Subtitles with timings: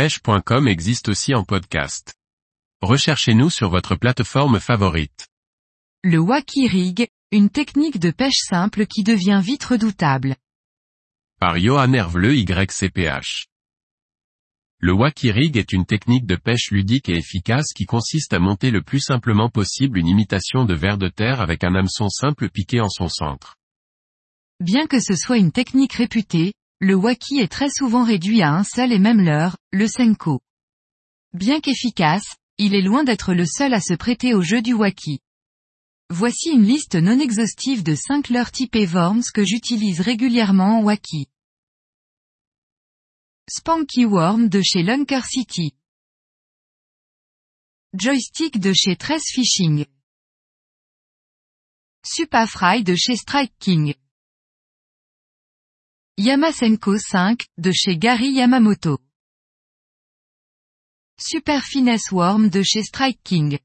[0.00, 2.14] pêche.com existe aussi en podcast.
[2.80, 5.28] Recherchez-nous sur votre plateforme favorite.
[6.02, 10.36] Le wacky rig, une technique de pêche simple qui devient vite redoutable.
[11.38, 13.48] Par Johan Hervleux YCPH.
[14.78, 18.70] Le wacky rig est une technique de pêche ludique et efficace qui consiste à monter
[18.70, 22.80] le plus simplement possible une imitation de ver de terre avec un hameçon simple piqué
[22.80, 23.56] en son centre.
[24.60, 28.64] Bien que ce soit une technique réputée, le waki est très souvent réduit à un
[28.64, 30.40] seul et même leurre, le senko.
[31.34, 35.20] Bien qu'efficace, il est loin d'être le seul à se prêter au jeu du waki.
[36.08, 41.28] Voici une liste non exhaustive de 5 leurres typés Worms que j'utilise régulièrement en waki.
[43.48, 45.74] Spanky Worm de chez Lunker City.
[47.92, 49.84] Joystick de chez Tress Fishing.
[52.06, 53.94] Supafry de chez Strike King.
[56.18, 58.98] Yamasenko 5, de chez Gary Yamamoto.
[61.18, 63.58] Super Finesse Worm de chez Strike King.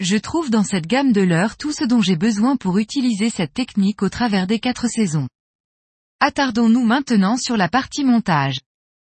[0.00, 3.52] Je trouve dans cette gamme de leurres tout ce dont j'ai besoin pour utiliser cette
[3.52, 5.28] technique au travers des quatre saisons.
[6.18, 8.58] Attardons-nous maintenant sur la partie montage.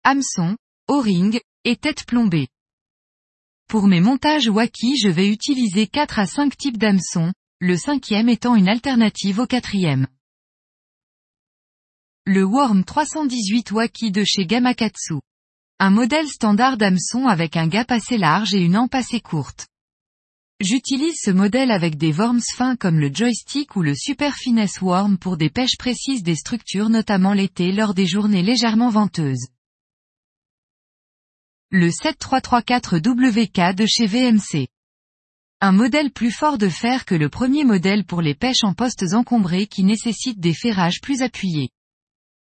[0.02, 0.56] Hameçon,
[0.88, 2.48] O-ring, et tête plombée.
[3.68, 8.56] Pour mes montages wacky je vais utiliser 4 à 5 types d'hameçons, le cinquième étant
[8.56, 10.08] une alternative au quatrième.
[12.30, 15.14] Le Worm 318 Waki de chez Gamakatsu.
[15.78, 19.66] Un modèle standard d'hameçon avec un gap assez large et une ampe assez courte.
[20.60, 25.16] J'utilise ce modèle avec des worms fins comme le joystick ou le Super Finesse Worm
[25.16, 29.46] pour des pêches précises des structures notamment l'été lors des journées légèrement venteuses.
[31.70, 34.68] Le 7334WK de chez VMC.
[35.62, 39.14] Un modèle plus fort de fer que le premier modèle pour les pêches en postes
[39.14, 41.70] encombrés qui nécessitent des ferrages plus appuyés.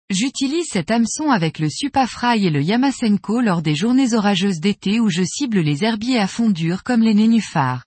[0.09, 5.09] J'utilise cet hameçon avec le Supafry et le Yamasenko lors des journées orageuses d'été où
[5.09, 7.83] je cible les herbiers à fondure comme les nénuphars.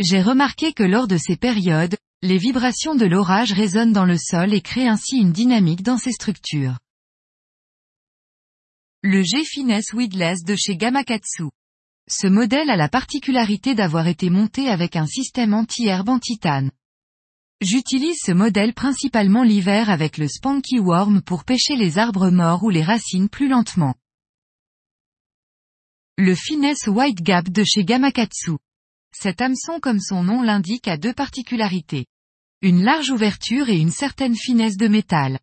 [0.00, 4.52] J'ai remarqué que lors de ces périodes, les vibrations de l'orage résonnent dans le sol
[4.52, 6.78] et créent ainsi une dynamique dans ces structures.
[9.02, 11.44] Le G-Finesse Weedless de chez Gamakatsu.
[12.08, 16.72] Ce modèle a la particularité d'avoir été monté avec un système anti-herbe en titane.
[17.60, 22.70] J'utilise ce modèle principalement l'hiver avec le Spanky Worm pour pêcher les arbres morts ou
[22.70, 23.94] les racines plus lentement.
[26.16, 28.52] Le Finesse White Gap de chez Gamakatsu.
[29.14, 32.06] Cet hameçon comme son nom l'indique a deux particularités.
[32.62, 35.38] Une large ouverture et une certaine finesse de métal.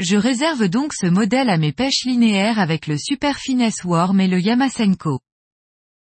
[0.00, 4.28] Je réserve donc ce modèle à mes pêches linéaires avec le Super Finesse Worm et
[4.28, 5.20] le Yamasenko.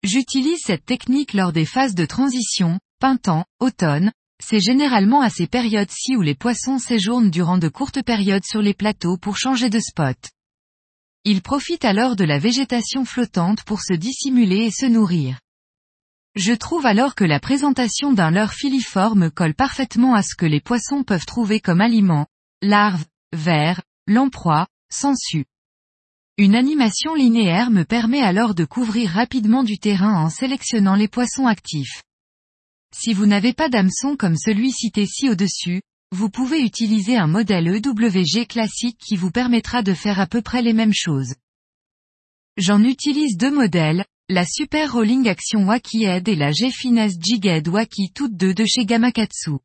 [0.02, 4.12] J'utilise cette technique lors des phases de transition, printemps, automne,
[4.48, 8.74] c'est généralement à ces périodes-ci où les poissons séjournent durant de courtes périodes sur les
[8.74, 10.16] plateaux pour changer de spot.
[11.24, 15.40] Ils profitent alors de la végétation flottante pour se dissimuler et se nourrir.
[16.36, 20.60] Je trouve alors que la présentation d'un leurre filiforme colle parfaitement à ce que les
[20.60, 22.28] poissons peuvent trouver comme aliments,
[22.62, 25.46] larves, vers, lamproie, sangsues.
[26.38, 31.48] Une animation linéaire me permet alors de couvrir rapidement du terrain en sélectionnant les poissons
[31.48, 32.04] actifs.
[32.94, 35.82] Si vous n'avez pas d'hameçon comme celui cité ci au-dessus,
[36.12, 40.62] vous pouvez utiliser un modèle EWG classique qui vous permettra de faire à peu près
[40.62, 41.34] les mêmes choses.
[42.56, 48.12] J'en utilise deux modèles, la Super Rolling Action Waki Head et la G-Finesse Jig Waki
[48.14, 49.58] toutes deux de chez Gamakatsu.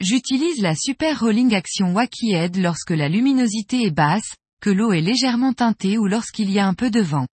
[0.00, 5.00] J'utilise la Super Rolling Action Waki Head lorsque la luminosité est basse, que l'eau est
[5.00, 7.26] légèrement teintée ou lorsqu'il y a un peu de vent.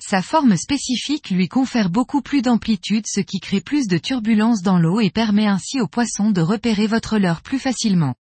[0.00, 4.78] Sa forme spécifique lui confère beaucoup plus d'amplitude ce qui crée plus de turbulence dans
[4.78, 8.14] l'eau et permet ainsi aux poissons de repérer votre leurre plus facilement.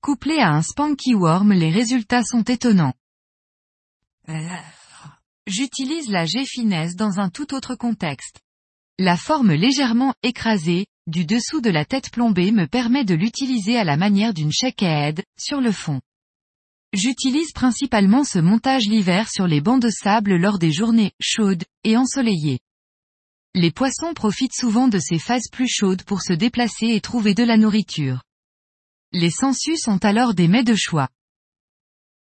[0.00, 2.94] Couplé à un Spanky Worm les résultats sont étonnants.
[5.46, 8.40] J'utilise la G-Finesse dans un tout autre contexte.
[8.98, 13.84] La forme légèrement écrasée, du dessous de la tête plombée me permet de l'utiliser à
[13.84, 16.00] la manière d'une head, sur le fond.
[16.96, 21.94] J'utilise principalement ce montage l'hiver sur les bancs de sable lors des journées chaudes et
[21.94, 22.58] ensoleillées.
[23.54, 27.44] Les poissons profitent souvent de ces phases plus chaudes pour se déplacer et trouver de
[27.44, 28.22] la nourriture.
[29.12, 31.10] Les sangsues sont alors des mets de choix.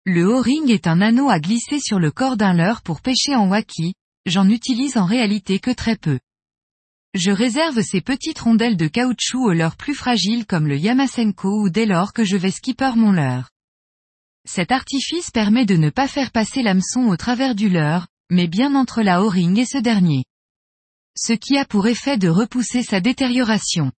[0.06, 3.48] Le O-ring est un anneau à glisser sur le corps d'un leurre pour pêcher en
[3.48, 3.94] waki,
[4.26, 6.19] j'en utilise en réalité que très peu.
[7.14, 11.70] Je réserve ces petites rondelles de caoutchouc aux leurres plus fragiles comme le Yamasenko ou
[11.70, 13.53] dès lors que je vais skipper mon leurre.
[14.46, 18.75] Cet artifice permet de ne pas faire passer l'hameçon au travers du leurre, mais bien
[18.75, 20.25] entre la o-ring et ce dernier.
[21.17, 23.93] Ce qui a pour effet de repousser sa détérioration.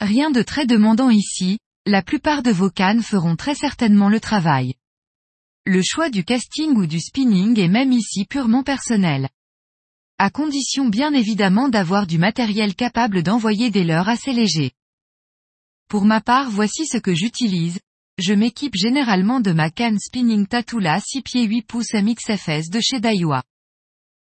[0.00, 4.74] Rien de très demandant ici, la plupart de vos cannes feront très certainement le travail.
[5.66, 9.28] Le choix du casting ou du spinning est même ici purement personnel.
[10.18, 14.72] À condition bien évidemment d'avoir du matériel capable d'envoyer des leurres assez légers.
[15.88, 17.78] Pour ma part voici ce que j'utilise,
[18.20, 23.00] je m'équipe généralement de ma canne spinning Tatula 6 pieds 8 pouces MXFS de chez
[23.00, 23.42] Daiwa.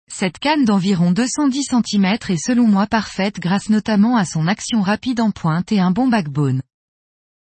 [0.10, 5.20] Cette canne d'environ 210 cm est selon moi parfaite grâce notamment à son action rapide
[5.20, 6.62] en pointe et un bon backbone.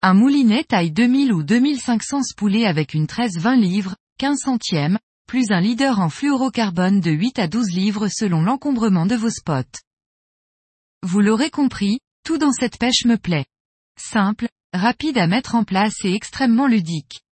[0.03, 5.51] Un moulinet taille 2000 ou 2500 spoulé avec une tresse 20 livres, 15 centièmes, plus
[5.51, 9.79] un leader en fluorocarbone de 8 à 12 livres selon l'encombrement de vos spots.
[11.03, 13.47] Vous l'aurez compris, tout dans cette pêche me plaît.
[13.99, 17.23] Simple, rapide à mettre en place et extrêmement ludique.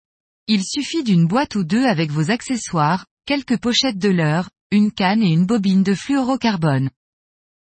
[0.47, 5.23] Il suffit d'une boîte ou deux avec vos accessoires, quelques pochettes de leurre, une canne
[5.23, 6.91] et une bobine de fluorocarbone.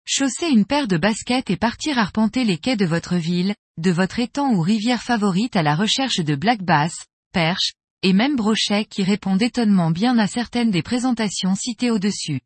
[0.07, 4.19] Chausser une paire de baskets et partir arpenter les quais de votre ville, de votre
[4.19, 7.73] étang ou rivière favorite à la recherche de black bass, perches,
[8.03, 12.41] et même brochets qui répondent étonnement bien à certaines des présentations citées au-dessus.